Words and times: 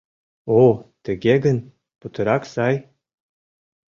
О, 0.59 0.61
тыге 1.03 1.35
гын, 1.45 1.57
путырак 1.99 2.43
сай!» 2.53 2.75